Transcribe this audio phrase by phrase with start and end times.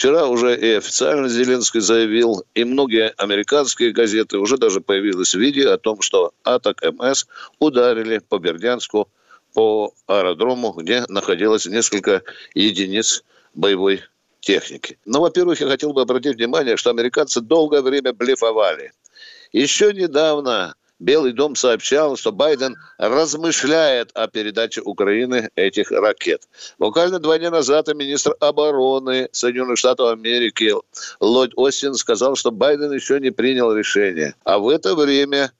[0.00, 5.76] Вчера уже и официально Зеленский заявил, и многие американские газеты уже даже появилось видео о
[5.76, 7.26] том, что Атак МС
[7.58, 9.10] ударили по Бердянску,
[9.52, 12.22] по аэродрому, где находилось несколько
[12.54, 14.02] единиц боевой
[14.40, 14.98] техники.
[15.04, 18.92] Но, во-первых, я хотел бы обратить внимание, что американцы долгое время блефовали.
[19.52, 26.46] Еще недавно Белый дом сообщал, что Байден размышляет о передаче Украины этих ракет.
[26.78, 30.74] Буквально два дня назад министр обороны Соединенных Штатов Америки
[31.18, 34.34] Ллойд Остин сказал, что Байден еще не принял решение.
[34.44, 35.52] А в это время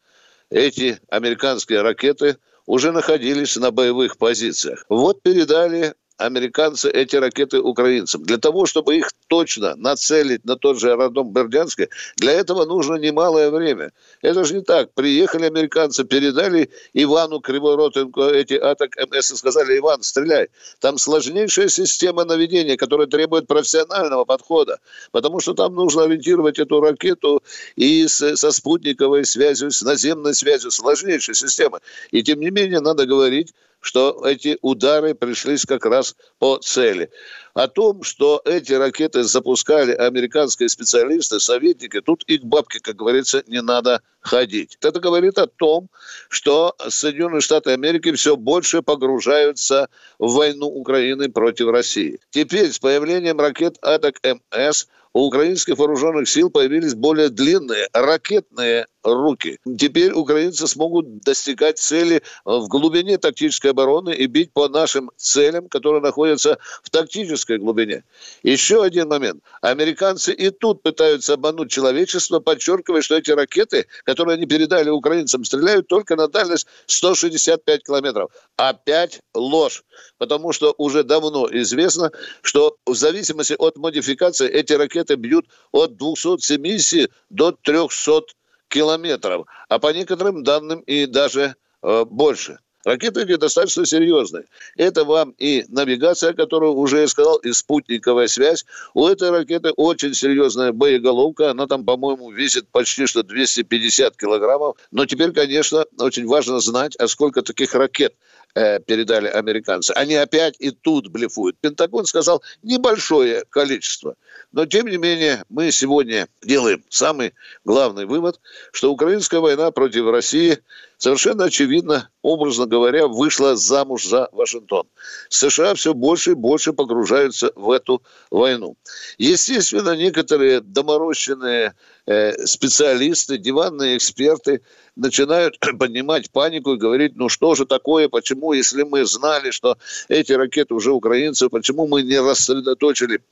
[0.50, 2.36] эти американские ракеты
[2.66, 4.84] уже находились на боевых позициях.
[4.90, 8.22] Вот передали американцы эти ракеты украинцам.
[8.22, 13.50] Для того, чтобы их точно нацелить на тот же аэродром Бердянска, для этого нужно немалое
[13.50, 13.92] время.
[14.22, 14.92] Это же не так.
[14.92, 20.48] Приехали американцы, передали Ивану Криворотенко эти атак МС и сказали, Иван, стреляй.
[20.80, 24.78] Там сложнейшая система наведения, которая требует профессионального подхода,
[25.12, 27.42] потому что там нужно ориентировать эту ракету
[27.76, 31.80] и с, со спутниковой связью, с наземной связью, сложнейшая система.
[32.10, 37.10] И тем не менее надо говорить, что эти удары пришлись как раз по цели.
[37.54, 43.60] О том, что эти ракеты запускали американские специалисты, советники, тут их бабки, как говорится, не
[43.60, 44.78] надо ходить.
[44.82, 45.88] Это говорит о том,
[46.28, 52.20] что Соединенные Штаты Америки все больше погружаются в войну Украины против России.
[52.30, 59.58] Теперь с появлением ракет Атак МС у украинских вооруженных сил появились более длинные ракетные руки.
[59.78, 66.02] Теперь украинцы смогут достигать цели в глубине тактической обороны и бить по нашим целям, которые
[66.02, 68.04] находятся в тактической глубине.
[68.42, 69.42] Еще один момент.
[69.62, 75.88] Американцы и тут пытаются обмануть человечество, подчеркивая, что эти ракеты, которые они передали украинцам, стреляют
[75.88, 78.30] только на дальность 165 километров.
[78.56, 79.82] Опять ложь.
[80.18, 82.10] Потому что уже давно известно,
[82.42, 88.22] что в зависимости от модификации эти ракеты бьют от 270 до 300
[88.68, 92.58] километров, а по некоторым данным и даже э, больше.
[92.84, 94.44] Ракеты эти достаточно серьезные.
[94.76, 98.64] Это вам и навигация, которую уже я сказал, и спутниковая связь.
[98.94, 101.50] У этой ракеты очень серьезная боеголовка.
[101.50, 104.76] Она там, по-моему, весит почти что 250 килограммов.
[104.90, 108.14] Но теперь, конечно, очень важно знать, а сколько таких ракет
[108.54, 109.90] э, передали американцы.
[109.92, 111.56] Они опять и тут блефуют.
[111.60, 114.14] Пентагон сказал небольшое количество.
[114.52, 118.40] Но, тем не менее, мы сегодня делаем самый главный вывод,
[118.72, 120.60] что украинская война против России
[121.00, 124.86] совершенно очевидно, образно говоря, вышла замуж за Вашингтон.
[125.30, 128.76] США все больше и больше погружаются в эту войну.
[129.16, 131.74] Естественно, некоторые доморощенные
[132.06, 134.60] э, специалисты, диванные эксперты
[134.94, 139.78] начинают поднимать панику и говорить, ну что же такое, почему, если мы знали, что
[140.08, 143.22] эти ракеты уже украинцы, почему мы не рассредоточили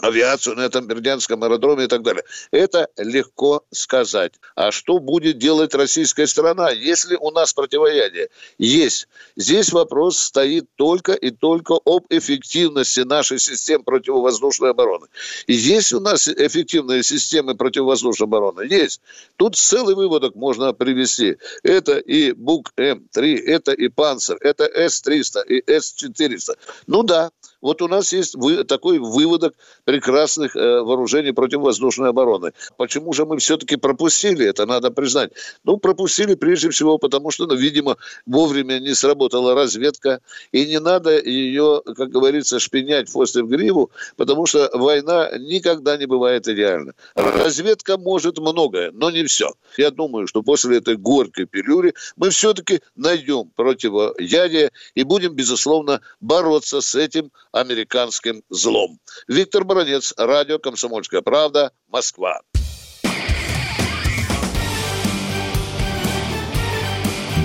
[0.00, 2.24] авиацию на этом Бердянском аэродроме и так далее.
[2.50, 4.34] Это легко сказать.
[4.54, 8.28] А что будет делать российская сторона, если у нас противоядие?
[8.58, 9.08] Есть.
[9.36, 15.08] Здесь вопрос стоит только и только об эффективности нашей системы противовоздушной обороны.
[15.46, 18.62] И есть у нас эффективные системы противовоздушной обороны?
[18.62, 19.02] Есть.
[19.36, 21.36] Тут целый выводок можно привести.
[21.62, 26.56] Это и БУК-М3, это и Панцер, это С-300 и С-400.
[26.86, 27.30] Ну да,
[27.62, 32.52] вот у нас есть вы, такой выводок прекрасных э, вооружений противовоздушной обороны.
[32.76, 35.30] Почему же мы все-таки пропустили это, надо признать?
[35.64, 37.96] Ну, пропустили прежде всего потому, что, ну, видимо,
[38.26, 40.20] вовремя не сработала разведка,
[40.50, 46.06] и не надо ее, как говорится, шпинять после в гриву, потому что война никогда не
[46.06, 46.94] бывает идеальна.
[47.14, 49.52] Разведка может многое, но не все.
[49.76, 56.80] Я думаю, что после этой горькой пилюли мы все-таки найдем противоядие и будем, безусловно, бороться
[56.80, 58.98] с этим американским злом.
[59.28, 62.40] Виктор Баранец, радио «Комсомольская правда», Москва.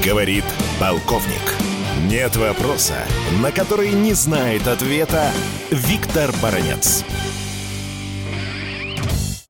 [0.04, 0.46] Говорит
[0.80, 1.56] полковник.
[2.10, 3.06] Нет вопроса,
[3.42, 5.32] на который не знает ответа
[5.72, 7.04] Виктор Баранец.